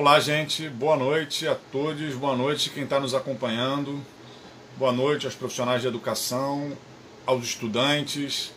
Olá, 0.00 0.18
gente. 0.18 0.66
Boa 0.66 0.96
noite 0.96 1.46
a 1.46 1.54
todos. 1.54 2.14
Boa 2.14 2.34
noite 2.34 2.70
quem 2.70 2.84
está 2.84 2.98
nos 2.98 3.12
acompanhando. 3.12 4.00
Boa 4.78 4.92
noite 4.92 5.26
aos 5.26 5.34
profissionais 5.34 5.82
de 5.82 5.88
educação, 5.88 6.72
aos 7.26 7.44
estudantes, 7.44 8.50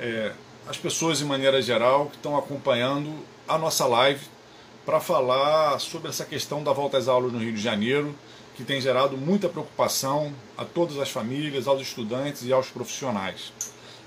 é, 0.00 0.32
às 0.66 0.78
pessoas 0.78 1.18
de 1.18 1.26
maneira 1.26 1.60
geral 1.60 2.06
que 2.06 2.16
estão 2.16 2.38
acompanhando 2.38 3.12
a 3.46 3.58
nossa 3.58 3.84
live 3.84 4.24
para 4.86 4.98
falar 4.98 5.78
sobre 5.78 6.08
essa 6.08 6.24
questão 6.24 6.64
da 6.64 6.72
volta 6.72 6.96
às 6.96 7.06
aulas 7.06 7.34
no 7.34 7.38
Rio 7.38 7.52
de 7.52 7.60
Janeiro, 7.60 8.14
que 8.56 8.64
tem 8.64 8.80
gerado 8.80 9.14
muita 9.14 9.46
preocupação 9.46 10.32
a 10.56 10.64
todas 10.64 10.98
as 10.98 11.10
famílias, 11.10 11.68
aos 11.68 11.82
estudantes 11.82 12.44
e 12.44 12.50
aos 12.50 12.70
profissionais. 12.70 13.52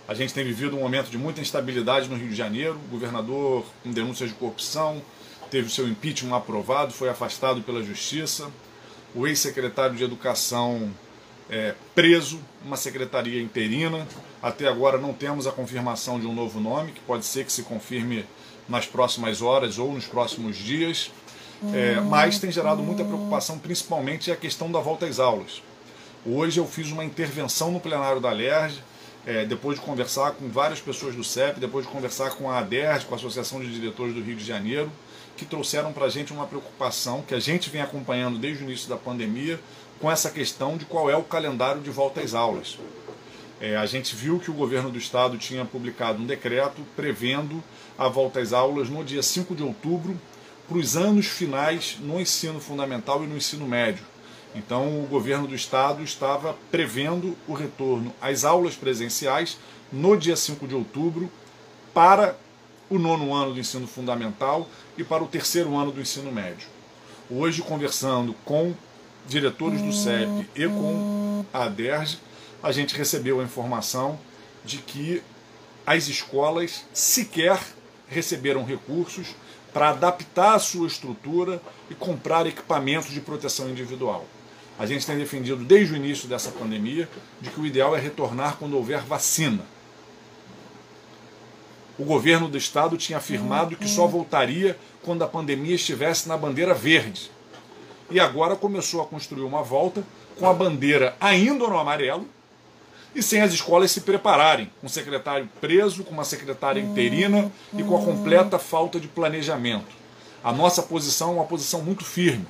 A 0.07 0.15
gente 0.15 0.33
tem 0.33 0.43
vivido 0.43 0.75
um 0.75 0.79
momento 0.79 1.11
de 1.11 1.17
muita 1.19 1.41
instabilidade 1.41 2.09
no 2.09 2.15
Rio 2.15 2.29
de 2.29 2.35
Janeiro, 2.35 2.79
governador 2.89 3.63
com 3.83 3.91
denúncias 3.91 4.29
de 4.29 4.35
corrupção, 4.35 4.99
teve 5.51 5.67
o 5.67 5.69
seu 5.69 5.87
impeachment 5.87 6.35
aprovado, 6.35 6.93
foi 6.93 7.09
afastado 7.09 7.61
pela 7.61 7.83
Justiça. 7.83 8.49
O 9.13 9.27
ex-secretário 9.27 9.95
de 9.95 10.03
Educação 10.03 10.89
é, 11.49 11.75
preso, 11.93 12.39
uma 12.65 12.77
secretaria 12.77 13.41
interina. 13.41 14.07
Até 14.41 14.67
agora 14.67 14.97
não 14.97 15.13
temos 15.13 15.45
a 15.45 15.51
confirmação 15.51 16.19
de 16.19 16.25
um 16.25 16.33
novo 16.33 16.61
nome, 16.61 16.93
que 16.93 17.01
pode 17.01 17.25
ser 17.25 17.45
que 17.45 17.51
se 17.51 17.63
confirme 17.63 18.25
nas 18.69 18.87
próximas 18.87 19.41
horas 19.41 19.77
ou 19.77 19.93
nos 19.93 20.05
próximos 20.05 20.55
dias. 20.55 21.11
É, 21.73 21.99
mas 21.99 22.39
tem 22.39 22.51
gerado 22.51 22.81
muita 22.81 23.03
preocupação, 23.03 23.59
principalmente 23.59 24.31
a 24.31 24.35
questão 24.35 24.71
da 24.71 24.79
volta 24.79 25.05
às 25.05 25.19
aulas. 25.19 25.61
Hoje 26.25 26.59
eu 26.59 26.65
fiz 26.65 26.91
uma 26.91 27.03
intervenção 27.03 27.71
no 27.71 27.79
plenário 27.79 28.19
da 28.19 28.31
LERJ, 28.31 28.81
é, 29.27 29.45
depois 29.45 29.79
de 29.79 29.85
conversar 29.85 30.31
com 30.31 30.49
várias 30.49 30.79
pessoas 30.79 31.13
do 31.13 31.23
CEP, 31.23 31.59
depois 31.59 31.85
de 31.85 31.91
conversar 31.91 32.31
com 32.31 32.49
a 32.49 32.57
ADERJ, 32.59 33.05
com 33.05 33.13
a 33.13 33.17
Associação 33.17 33.59
de 33.59 33.71
Diretores 33.71 34.15
do 34.15 34.21
Rio 34.21 34.35
de 34.35 34.43
Janeiro, 34.43 34.91
que 35.41 35.45
trouxeram 35.47 35.91
para 35.91 36.05
a 36.05 36.09
gente 36.09 36.31
uma 36.31 36.45
preocupação 36.45 37.23
que 37.23 37.33
a 37.33 37.39
gente 37.39 37.67
vem 37.67 37.81
acompanhando 37.81 38.37
desde 38.37 38.63
o 38.63 38.67
início 38.67 38.87
da 38.87 38.95
pandemia 38.95 39.59
com 39.99 40.11
essa 40.11 40.29
questão 40.29 40.77
de 40.77 40.85
qual 40.85 41.09
é 41.09 41.17
o 41.17 41.23
calendário 41.23 41.81
de 41.81 41.89
volta 41.89 42.21
às 42.21 42.35
aulas. 42.35 42.77
É, 43.59 43.75
a 43.75 43.87
gente 43.87 44.15
viu 44.15 44.39
que 44.39 44.51
o 44.51 44.53
governo 44.53 44.91
do 44.91 44.99
estado 44.99 45.39
tinha 45.39 45.65
publicado 45.65 46.21
um 46.21 46.27
decreto 46.27 46.83
prevendo 46.95 47.63
a 47.97 48.07
volta 48.07 48.39
às 48.39 48.53
aulas 48.53 48.87
no 48.87 49.03
dia 49.03 49.23
5 49.23 49.55
de 49.55 49.63
outubro 49.63 50.15
para 50.67 50.77
os 50.77 50.95
anos 50.95 51.25
finais 51.25 51.97
no 51.99 52.21
ensino 52.21 52.59
fundamental 52.59 53.23
e 53.23 53.27
no 53.27 53.35
ensino 53.35 53.67
médio. 53.67 54.05
Então, 54.53 55.03
o 55.03 55.07
governo 55.07 55.47
do 55.47 55.55
estado 55.55 56.03
estava 56.03 56.55
prevendo 56.69 57.35
o 57.47 57.53
retorno 57.53 58.13
às 58.21 58.45
aulas 58.45 58.75
presenciais 58.75 59.57
no 59.91 60.15
dia 60.15 60.35
5 60.35 60.67
de 60.67 60.75
outubro 60.75 61.31
para 61.95 62.37
o 62.91 62.99
nono 62.99 63.33
ano 63.33 63.53
do 63.53 63.59
ensino 63.59 63.87
fundamental 63.87 64.67
e 64.97 65.03
para 65.03 65.23
o 65.23 65.27
terceiro 65.27 65.77
ano 65.77 65.93
do 65.93 66.01
ensino 66.01 66.29
médio. 66.29 66.67
Hoje, 67.29 67.61
conversando 67.61 68.35
com 68.43 68.75
diretores 69.25 69.81
do 69.81 69.93
CEP 69.93 70.49
e 70.53 70.67
com 70.67 71.45
a 71.53 71.63
ADERJ, 71.63 72.19
a 72.61 72.71
gente 72.73 72.93
recebeu 72.95 73.39
a 73.39 73.43
informação 73.43 74.19
de 74.65 74.79
que 74.79 75.23
as 75.85 76.09
escolas 76.09 76.83
sequer 76.93 77.57
receberam 78.09 78.65
recursos 78.65 79.27
para 79.73 79.91
adaptar 79.91 80.55
a 80.55 80.59
sua 80.59 80.85
estrutura 80.85 81.61
e 81.89 81.95
comprar 81.95 82.45
equipamentos 82.45 83.11
de 83.11 83.21
proteção 83.21 83.69
individual. 83.69 84.25
A 84.77 84.85
gente 84.85 85.05
tem 85.05 85.17
defendido 85.17 85.63
desde 85.63 85.93
o 85.93 85.95
início 85.95 86.27
dessa 86.27 86.51
pandemia 86.51 87.07
de 87.39 87.49
que 87.49 87.61
o 87.61 87.65
ideal 87.65 87.95
é 87.95 87.99
retornar 88.01 88.57
quando 88.57 88.75
houver 88.75 88.99
vacina 88.99 89.63
o 92.01 92.03
governo 92.03 92.47
do 92.47 92.57
estado 92.57 92.97
tinha 92.97 93.19
afirmado 93.19 93.75
que 93.75 93.87
só 93.87 94.07
voltaria 94.07 94.75
quando 95.03 95.23
a 95.23 95.27
pandemia 95.27 95.75
estivesse 95.75 96.27
na 96.27 96.35
bandeira 96.35 96.73
verde. 96.73 97.29
E 98.09 98.19
agora 98.19 98.55
começou 98.55 99.03
a 99.03 99.05
construir 99.05 99.43
uma 99.43 99.61
volta 99.61 100.03
com 100.39 100.49
a 100.49 100.53
bandeira 100.53 101.15
ainda 101.21 101.67
no 101.67 101.77
amarelo 101.77 102.27
e 103.13 103.21
sem 103.21 103.41
as 103.41 103.53
escolas 103.53 103.91
se 103.91 104.01
prepararem, 104.01 104.71
com 104.81 104.87
o 104.87 104.89
secretário 104.89 105.47
preso, 105.61 106.03
com 106.03 106.11
uma 106.11 106.23
secretária 106.23 106.79
interina 106.81 107.51
e 107.77 107.83
com 107.83 107.95
a 107.95 108.03
completa 108.03 108.57
falta 108.57 108.99
de 108.99 109.07
planejamento. 109.07 109.93
A 110.43 110.51
nossa 110.51 110.81
posição 110.81 111.29
é 111.29 111.33
uma 111.33 111.45
posição 111.45 111.83
muito 111.83 112.03
firme. 112.03 112.47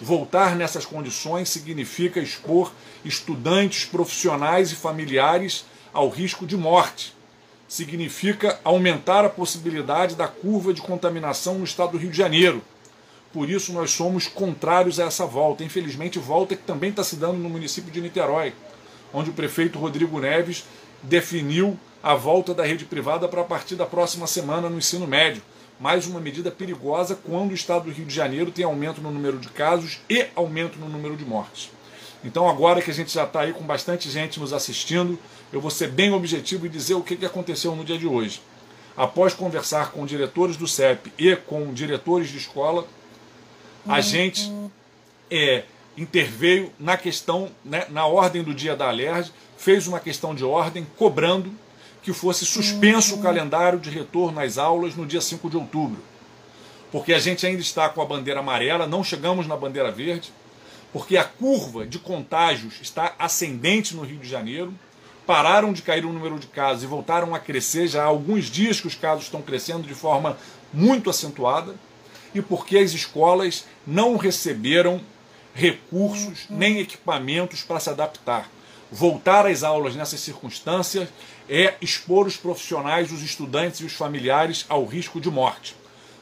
Voltar 0.00 0.54
nessas 0.54 0.84
condições 0.84 1.48
significa 1.48 2.20
expor 2.20 2.72
estudantes, 3.04 3.84
profissionais 3.84 4.70
e 4.70 4.76
familiares 4.76 5.64
ao 5.92 6.08
risco 6.08 6.46
de 6.46 6.56
morte 6.56 7.12
significa 7.72 8.60
aumentar 8.62 9.24
a 9.24 9.30
possibilidade 9.30 10.14
da 10.14 10.28
curva 10.28 10.74
de 10.74 10.82
contaminação 10.82 11.54
no 11.54 11.64
estado 11.64 11.92
do 11.92 11.96
Rio 11.96 12.10
de 12.10 12.16
Janeiro. 12.18 12.60
Por 13.32 13.48
isso, 13.48 13.72
nós 13.72 13.92
somos 13.92 14.28
contrários 14.28 15.00
a 15.00 15.04
essa 15.04 15.24
volta. 15.24 15.64
Infelizmente, 15.64 16.18
volta 16.18 16.54
que 16.54 16.64
também 16.64 16.90
está 16.90 17.02
se 17.02 17.16
dando 17.16 17.38
no 17.38 17.48
município 17.48 17.90
de 17.90 18.02
Niterói, 18.02 18.52
onde 19.10 19.30
o 19.30 19.32
prefeito 19.32 19.78
Rodrigo 19.78 20.20
Neves 20.20 20.66
definiu 21.02 21.78
a 22.02 22.14
volta 22.14 22.52
da 22.52 22.62
rede 22.62 22.84
privada 22.84 23.26
para 23.26 23.40
a 23.40 23.44
partir 23.44 23.74
da 23.74 23.86
próxima 23.86 24.26
semana 24.26 24.68
no 24.68 24.76
ensino 24.76 25.06
médio. 25.06 25.40
Mais 25.80 26.06
uma 26.06 26.20
medida 26.20 26.50
perigosa 26.50 27.18
quando 27.24 27.52
o 27.52 27.54
estado 27.54 27.86
do 27.86 27.90
Rio 27.90 28.04
de 28.04 28.14
Janeiro 28.14 28.50
tem 28.50 28.66
aumento 28.66 29.00
no 29.00 29.10
número 29.10 29.38
de 29.38 29.48
casos 29.48 29.98
e 30.10 30.26
aumento 30.36 30.78
no 30.78 30.90
número 30.90 31.16
de 31.16 31.24
mortes. 31.24 31.70
Então, 32.24 32.48
agora 32.48 32.80
que 32.80 32.90
a 32.90 32.94
gente 32.94 33.12
já 33.12 33.24
está 33.24 33.40
aí 33.40 33.52
com 33.52 33.64
bastante 33.64 34.10
gente 34.10 34.38
nos 34.38 34.52
assistindo, 34.52 35.18
eu 35.52 35.60
vou 35.60 35.70
ser 35.70 35.88
bem 35.88 36.12
objetivo 36.12 36.66
e 36.66 36.68
dizer 36.68 36.94
o 36.94 37.02
que 37.02 37.24
aconteceu 37.24 37.74
no 37.74 37.84
dia 37.84 37.98
de 37.98 38.06
hoje. 38.06 38.40
Após 38.96 39.34
conversar 39.34 39.90
com 39.90 40.06
diretores 40.06 40.56
do 40.56 40.68
CEP 40.68 41.12
e 41.18 41.34
com 41.34 41.72
diretores 41.72 42.28
de 42.28 42.36
escola, 42.36 42.86
a 43.86 43.96
uhum. 43.96 44.02
gente 44.02 44.52
é, 45.30 45.64
interveio 45.96 46.70
na 46.78 46.96
questão, 46.96 47.50
né, 47.64 47.86
na 47.90 48.06
ordem 48.06 48.42
do 48.42 48.54
dia 48.54 48.76
da 48.76 48.88
Alerj, 48.88 49.32
fez 49.56 49.86
uma 49.86 49.98
questão 49.98 50.34
de 50.34 50.44
ordem 50.44 50.86
cobrando 50.96 51.52
que 52.02 52.12
fosse 52.12 52.44
suspenso 52.44 53.14
o 53.14 53.16
uhum. 53.16 53.22
calendário 53.22 53.78
de 53.78 53.90
retorno 53.90 54.40
às 54.40 54.58
aulas 54.58 54.94
no 54.94 55.06
dia 55.06 55.20
5 55.20 55.48
de 55.48 55.56
outubro. 55.56 56.02
Porque 56.90 57.12
a 57.12 57.18
gente 57.18 57.46
ainda 57.46 57.60
está 57.60 57.88
com 57.88 58.02
a 58.02 58.04
bandeira 58.04 58.40
amarela, 58.40 58.86
não 58.86 59.02
chegamos 59.02 59.46
na 59.46 59.56
bandeira 59.56 59.90
verde, 59.90 60.32
porque 60.92 61.16
a 61.16 61.24
curva 61.24 61.86
de 61.86 61.98
contágios 61.98 62.74
está 62.82 63.14
ascendente 63.18 63.96
no 63.96 64.02
Rio 64.02 64.18
de 64.18 64.28
Janeiro, 64.28 64.74
pararam 65.26 65.72
de 65.72 65.82
cair 65.82 66.04
o 66.04 66.12
número 66.12 66.38
de 66.38 66.46
casos 66.46 66.82
e 66.82 66.86
voltaram 66.86 67.34
a 67.34 67.38
crescer, 67.38 67.86
já 67.86 68.02
há 68.02 68.06
alguns 68.06 68.46
dias 68.46 68.80
que 68.80 68.86
os 68.86 68.94
casos 68.94 69.24
estão 69.24 69.40
crescendo 69.40 69.86
de 69.86 69.94
forma 69.94 70.36
muito 70.72 71.08
acentuada, 71.08 71.74
e 72.34 72.42
porque 72.42 72.78
as 72.78 72.92
escolas 72.92 73.64
não 73.86 74.16
receberam 74.16 75.00
recursos 75.54 76.46
nem 76.48 76.78
equipamentos 76.78 77.62
para 77.62 77.80
se 77.80 77.90
adaptar. 77.90 78.50
Voltar 78.90 79.46
às 79.46 79.62
aulas 79.62 79.94
nessas 79.94 80.20
circunstâncias 80.20 81.08
é 81.48 81.74
expor 81.80 82.26
os 82.26 82.36
profissionais, 82.36 83.10
os 83.10 83.22
estudantes 83.22 83.80
e 83.80 83.84
os 83.84 83.92
familiares 83.92 84.66
ao 84.68 84.84
risco 84.84 85.20
de 85.20 85.30
morte. 85.30 85.74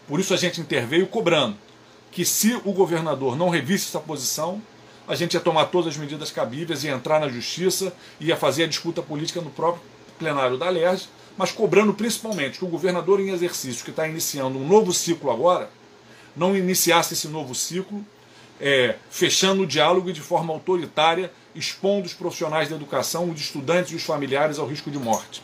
Por 0.06 0.20
isso 0.20 0.34
a 0.34 0.37
gente 0.37 0.60
interveio 0.60 1.06
cobrando 1.06 1.56
que 2.10 2.25
se 2.25 2.54
o 2.65 2.72
governador 2.72 3.37
não 3.37 3.48
revisse 3.48 3.88
essa 3.88 4.00
posição, 4.00 4.60
a 5.06 5.15
gente 5.15 5.34
ia 5.34 5.41
tomar 5.41 5.66
todas 5.66 5.94
as 5.94 5.97
medidas 5.97 6.31
cabíveis, 6.31 6.84
ia 6.84 6.93
entrar 6.93 7.21
na 7.21 7.28
justiça, 7.28 7.93
ia 8.21 8.37
fazer 8.37 8.65
a 8.65 8.66
disputa 8.66 9.03
política 9.03 9.41
no 9.41 9.50
próprio 9.50 9.82
plenário 10.19 10.56
da 10.56 10.69
LERJ, 10.69 11.09
mas 11.37 11.53
cobrando 11.53 11.94
principalmente 11.94 12.59
que 12.59 12.65
o 12.65 12.69
governador 12.69 13.20
em 13.20 13.31
exercício, 13.31 13.84
que 13.84 13.91
está 13.91 14.06
iniciando 14.06 14.59
um 14.59 14.66
novo 14.66 14.93
ciclo 14.93 15.31
agora, 15.31 15.70
não 16.37 16.56
iniciasse 16.56 17.15
esse 17.15 17.28
novo 17.28 17.54
ciclo 17.54 18.04
é, 18.60 18.97
fechando 19.10 19.62
o 19.62 19.66
diálogo 19.66 20.12
de 20.12 20.20
forma 20.20 20.53
autoritária, 20.53 21.32
expondo 21.54 22.06
os 22.06 22.12
profissionais 22.12 22.69
da 22.69 22.76
educação, 22.76 23.31
os 23.31 23.41
estudantes 23.41 23.93
e 23.93 23.97
os 23.97 24.03
familiares 24.03 24.59
ao 24.59 24.66
risco 24.66 24.91
de 24.91 24.99
morte. 24.99 25.43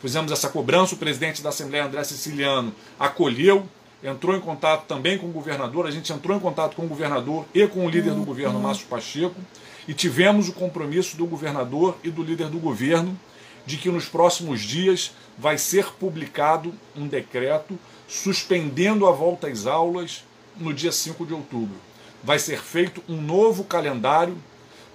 Fizemos 0.00 0.32
essa 0.32 0.48
cobrança, 0.48 0.94
o 0.94 0.98
presidente 0.98 1.42
da 1.42 1.50
Assembleia, 1.50 1.84
André 1.84 2.02
Siciliano, 2.04 2.74
acolheu, 2.98 3.68
entrou 4.02 4.36
em 4.36 4.40
contato 4.40 4.86
também 4.86 5.18
com 5.18 5.26
o 5.26 5.32
governador, 5.32 5.86
a 5.86 5.90
gente 5.90 6.12
entrou 6.12 6.36
em 6.36 6.40
contato 6.40 6.76
com 6.76 6.84
o 6.84 6.88
governador 6.88 7.44
e 7.54 7.66
com 7.66 7.84
o 7.84 7.88
líder 7.88 8.12
do 8.12 8.24
governo, 8.24 8.60
Márcio 8.60 8.86
Pacheco, 8.86 9.40
e 9.88 9.94
tivemos 9.94 10.48
o 10.48 10.52
compromisso 10.52 11.16
do 11.16 11.26
governador 11.26 11.96
e 12.02 12.10
do 12.10 12.22
líder 12.22 12.48
do 12.48 12.58
governo 12.58 13.18
de 13.64 13.76
que 13.76 13.90
nos 13.90 14.06
próximos 14.06 14.60
dias 14.60 15.12
vai 15.36 15.58
ser 15.58 15.92
publicado 15.94 16.72
um 16.94 17.06
decreto 17.06 17.78
suspendendo 18.08 19.06
a 19.06 19.12
volta 19.12 19.48
às 19.48 19.66
aulas 19.66 20.24
no 20.56 20.72
dia 20.72 20.92
5 20.92 21.26
de 21.26 21.34
outubro. 21.34 21.76
Vai 22.22 22.38
ser 22.38 22.60
feito 22.62 23.02
um 23.08 23.20
novo 23.20 23.64
calendário 23.64 24.36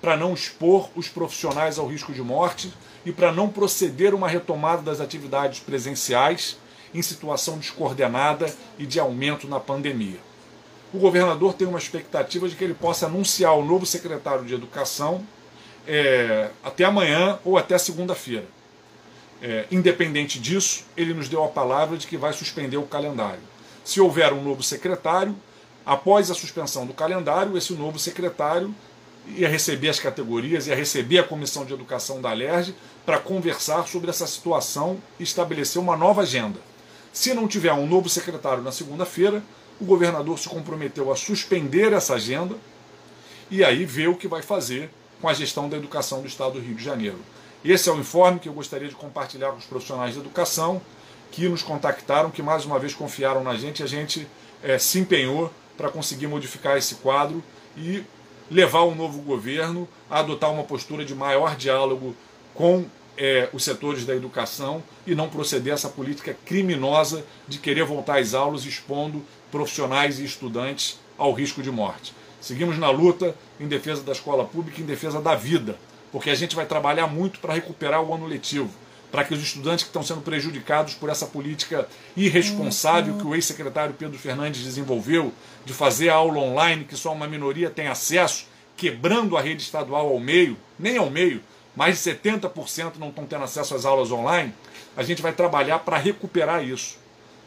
para 0.02 0.18
não 0.18 0.34
expor 0.34 0.90
os 0.96 1.08
profissionais 1.08 1.78
ao 1.78 1.88
risco 1.88 2.12
de 2.12 2.22
morte 2.22 2.74
e 3.06 3.12
para 3.12 3.32
não 3.32 3.50
proceder 3.50 4.14
uma 4.14 4.28
retomada 4.28 4.82
das 4.82 5.00
atividades 5.00 5.60
presenciais 5.60 6.58
em 6.94 7.02
situação 7.02 7.58
descoordenada 7.58 8.54
e 8.78 8.86
de 8.86 9.00
aumento 9.00 9.48
na 9.48 9.60
pandemia. 9.60 10.20
O 10.94 11.00
governador 11.00 11.54
tem 11.54 11.68
uma 11.68 11.80
expectativa 11.80 12.50
de 12.50 12.56
que 12.56 12.64
ele 12.64 12.74
possa 12.74 13.06
anunciar 13.06 13.58
o 13.58 13.66
novo 13.66 13.86
secretário 13.86 14.46
de 14.46 14.54
Educação 14.54 15.26
é, 15.88 16.50
até 16.64 16.84
amanhã 16.84 17.40
ou 17.46 17.58
até 17.58 17.78
segunda-feira. 17.78 18.46
É, 19.42 19.66
independente 19.72 20.40
disso, 20.40 20.86
ele 20.96 21.14
nos 21.14 21.28
deu 21.28 21.44
a 21.44 21.48
palavra 21.48 21.98
de 21.98 22.06
que 22.06 22.18
vai 22.18 22.34
suspender 22.34 22.78
o 22.78 22.84
calendário. 22.84 23.42
Se 23.84 24.00
houver 24.00 24.34
um 24.34 24.44
novo 24.44 24.62
secretário, 24.62 25.36
Após 25.86 26.30
a 26.30 26.36
suspensão 26.36 26.86
do 26.86 26.94
calendário, 26.94 27.58
esse 27.58 27.74
novo 27.74 27.98
secretário 27.98 28.74
ia 29.28 29.50
receber 29.50 29.90
as 29.90 30.00
categorias, 30.00 30.68
ia 30.68 30.76
receber 30.76 31.20
a 31.20 31.24
comissão 31.24 31.66
de 31.66 31.74
educação 31.74 32.22
da 32.22 32.32
LERJ 32.34 32.76
para 33.06 33.20
conversar 33.20 33.88
sobre 33.88 34.10
essa 34.10 34.28
situação 34.28 34.98
e 35.20 35.24
estabelecer 35.24 35.82
uma 35.82 35.98
nova 35.98 36.22
agenda. 36.22 36.60
Se 37.14 37.34
não 37.34 37.48
tiver 37.48 37.74
um 37.74 37.88
novo 37.88 38.08
secretário 38.08 38.64
na 38.64 38.72
segunda-feira, 38.72 39.44
o 39.80 39.86
governador 39.86 40.40
se 40.40 40.48
comprometeu 40.48 41.12
a 41.12 41.16
suspender 41.16 41.92
essa 41.92 42.16
agenda 42.16 42.56
e 43.50 43.64
aí 43.64 43.84
ver 43.84 44.08
o 44.08 44.16
que 44.16 44.28
vai 44.28 44.42
fazer 44.42 44.90
com 45.20 45.28
a 45.28 45.34
gestão 45.34 45.68
da 45.68 45.76
educação 45.76 46.22
do 46.22 46.28
Estado 46.28 46.54
do 46.54 46.60
Rio 46.60 46.76
de 46.76 46.84
Janeiro. 46.84 47.18
Esse 47.64 47.90
é 47.90 47.92
o 47.92 48.00
informe 48.00 48.40
que 48.40 48.48
eu 48.48 48.54
gostaria 48.54 48.88
de 48.88 48.96
compartilhar 48.96 49.52
com 49.52 49.58
os 49.58 49.66
profissionais 49.66 50.14
de 50.14 50.20
educação 50.20 50.82
que 51.32 51.48
nos 51.48 51.62
contactaram, 51.62 52.32
que 52.32 52.42
mais 52.42 52.66
uma 52.66 52.80
vez 52.80 52.94
confiaram 52.94 53.44
na 53.44 53.56
gente, 53.56 53.84
a 53.84 53.88
gente 53.88 54.28
é, 54.64 54.78
se 54.78 55.00
empenhou 55.00 55.52
para 55.78 55.90
conseguir 55.90 56.28
modificar 56.28 56.78
esse 56.78 56.96
quadro 56.96 57.44
e 57.78 58.04
levar 58.50 58.82
o 58.82 58.96
novo 58.96 59.22
governo 59.22 59.88
a 60.10 60.20
adotar 60.20 60.52
uma 60.52 60.64
postura 60.64 61.06
de 61.06 61.16
maior 61.16 61.56
diálogo 61.56 62.16
com 62.54 62.86
é, 63.18 63.50
os 63.54 63.64
setores 63.64 64.06
da 64.06 64.16
educação 64.16 64.84
e 65.06 65.14
não 65.14 65.30
proceder 65.30 65.74
a 65.74 65.76
essa 65.76 65.90
política 65.90 66.36
criminosa 66.46 67.26
de 67.48 67.60
querer 67.60 67.84
voltar 67.84 68.20
às 68.20 68.34
aulas 68.34 68.66
expondo 68.66 69.24
profissionais 69.52 70.20
e 70.20 70.26
estudantes 70.26 71.00
ao 71.18 71.34
risco 71.34 71.62
de 71.62 71.70
morte. 71.72 72.14
Seguimos 72.40 72.78
na 72.78 72.90
luta 72.90 73.36
em 73.60 73.68
defesa 73.68 74.02
da 74.02 74.12
escola 74.12 74.44
pública, 74.44 74.82
em 74.82 74.86
defesa 74.86 75.22
da 75.22 75.36
vida, 75.36 75.78
porque 76.12 76.30
a 76.30 76.36
gente 76.36 76.56
vai 76.56 76.66
trabalhar 76.66 77.08
muito 77.08 77.40
para 77.40 77.54
recuperar 77.54 78.02
o 78.02 78.14
ano 78.14 78.26
letivo, 78.26 78.72
para 79.12 79.24
que 79.24 79.34
os 79.34 79.42
estudantes 79.42 79.84
que 79.84 79.90
estão 79.90 80.02
sendo 80.02 80.22
prejudicados 80.22 80.94
por 80.96 81.10
essa 81.10 81.28
política 81.28 81.88
irresponsável 82.16 83.18
que 83.18 83.28
o 83.28 83.36
ex-secretário 83.36 83.94
Pedro 83.94 84.18
Fernandes 84.18 84.64
desenvolveu, 84.64 85.34
de 85.66 85.74
fazer 85.74 86.10
a 86.10 86.16
aula 86.16 86.40
online 86.40 86.86
que 86.86 86.96
só 86.96 87.14
uma 87.14 87.28
minoria 87.28 87.70
tem 87.70 87.88
acesso, 87.88 88.46
quebrando 88.76 89.38
a 89.38 89.42
rede 89.42 89.62
estadual 89.62 90.08
ao 90.08 90.20
meio, 90.20 90.58
nem 90.80 90.98
ao 90.98 91.10
meio, 91.10 91.42
mais 91.76 92.02
de 92.02 92.12
70% 92.12 92.94
não 92.98 93.10
estão 93.10 93.26
tendo 93.26 93.44
acesso 93.44 93.76
às 93.76 93.86
aulas 93.86 94.12
online, 94.12 94.54
a 94.96 95.04
gente 95.04 95.22
vai 95.22 95.32
trabalhar 95.32 95.80
para 95.80 95.98
recuperar 95.98 96.64
isso. 96.64 96.98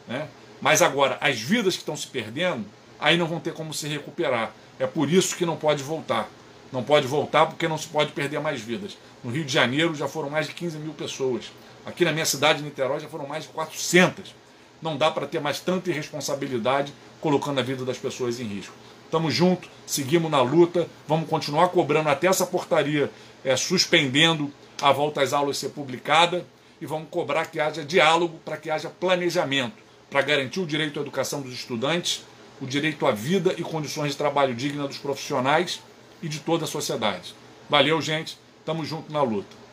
Né? 0.07 0.27
Mas 0.61 0.81
agora, 0.81 1.17
as 1.21 1.39
vidas 1.39 1.75
que 1.75 1.81
estão 1.81 1.95
se 1.95 2.07
perdendo, 2.07 2.65
aí 2.99 3.17
não 3.17 3.27
vão 3.27 3.39
ter 3.39 3.53
como 3.53 3.73
se 3.73 3.87
recuperar. 3.87 4.51
É 4.79 4.87
por 4.87 5.11
isso 5.11 5.35
que 5.35 5.45
não 5.45 5.55
pode 5.55 5.83
voltar. 5.83 6.29
Não 6.71 6.83
pode 6.83 7.07
voltar 7.07 7.45
porque 7.45 7.67
não 7.67 7.77
se 7.77 7.87
pode 7.87 8.11
perder 8.11 8.39
mais 8.39 8.61
vidas. 8.61 8.97
No 9.23 9.31
Rio 9.31 9.45
de 9.45 9.53
Janeiro 9.53 9.93
já 9.95 10.07
foram 10.07 10.29
mais 10.29 10.47
de 10.47 10.53
15 10.53 10.77
mil 10.77 10.93
pessoas. 10.93 11.51
Aqui 11.85 12.03
na 12.03 12.11
minha 12.11 12.25
cidade, 12.25 12.63
Niterói, 12.63 12.99
já 12.99 13.07
foram 13.07 13.27
mais 13.27 13.43
de 13.43 13.49
400. 13.51 14.33
Não 14.81 14.97
dá 14.97 15.11
para 15.11 15.27
ter 15.27 15.39
mais 15.39 15.59
tanta 15.59 15.89
irresponsabilidade 15.89 16.93
colocando 17.21 17.59
a 17.59 17.63
vida 17.63 17.85
das 17.85 17.97
pessoas 17.97 18.39
em 18.39 18.43
risco. 18.43 18.73
Estamos 19.05 19.33
juntos, 19.33 19.69
seguimos 19.85 20.29
na 20.29 20.41
luta, 20.41 20.87
vamos 21.07 21.29
continuar 21.29 21.69
cobrando 21.69 22.09
até 22.09 22.27
essa 22.27 22.45
portaria 22.45 23.09
é, 23.43 23.55
suspendendo 23.55 24.51
a 24.81 24.91
volta 24.91 25.21
às 25.21 25.31
aulas 25.31 25.57
ser 25.57 25.69
publicada 25.69 26.45
e 26.81 26.85
vamos 26.85 27.07
cobrar 27.09 27.45
que 27.45 27.59
haja 27.59 27.85
diálogo 27.85 28.39
para 28.43 28.57
que 28.57 28.69
haja 28.69 28.89
planejamento, 28.89 29.77
para 30.09 30.21
garantir 30.21 30.59
o 30.59 30.65
direito 30.65 30.99
à 30.99 31.01
educação 31.01 31.41
dos 31.41 31.53
estudantes, 31.53 32.23
o 32.61 32.65
direito 32.65 33.05
à 33.05 33.11
vida 33.11 33.53
e 33.57 33.61
condições 33.61 34.11
de 34.11 34.17
trabalho 34.17 34.53
digna 34.53 34.87
dos 34.87 34.97
profissionais 34.97 35.81
e 36.21 36.27
de 36.27 36.39
toda 36.39 36.65
a 36.65 36.67
sociedade. 36.67 37.35
Valeu, 37.69 38.01
gente. 38.01 38.37
Tamo 38.65 38.83
junto 38.83 39.11
na 39.11 39.21
luta. 39.21 39.64